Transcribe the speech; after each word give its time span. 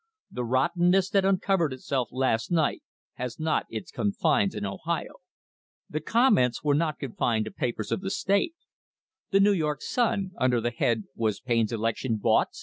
The 0.31 0.43
rottenness 0.43 1.11
that 1.11 1.25
uncovered 1.25 1.71
itself 1.73 2.09
last 2.11 2.49
night 2.51 2.81
has 3.17 3.39
not 3.39 3.67
its 3.69 3.91
confines 3.91 4.55
in 4.55 4.65
Ohio." 4.65 5.17
The 5.91 6.01
comments 6.01 6.63
were 6.63 6.73
not 6.73 6.97
confined 6.97 7.45
to 7.45 7.51
papers 7.51 7.91
of 7.91 8.01
the 8.01 8.09
state. 8.09 8.55
The 9.29 9.39
New 9.39 9.53
York 9.53 9.83
Sun, 9.83 10.31
under 10.39 10.59
the 10.59 10.71
head 10.71 11.03
"Was 11.15 11.39
Payne's 11.39 11.71
Election 11.71 12.15
Bought?" 12.17 12.47